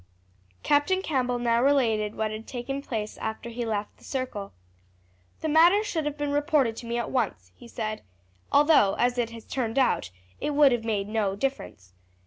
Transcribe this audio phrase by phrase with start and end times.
[0.63, 4.51] Captain Campbell now related what had taken place after he had left the circle.
[5.41, 8.01] "The matter should have been reported to me at once," he said;
[8.51, 10.09] "although, as it has turned out,
[10.39, 11.93] it would have made no difference.